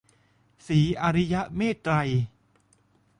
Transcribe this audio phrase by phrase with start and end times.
[0.67, 2.09] ศรีอริยเมตตรัย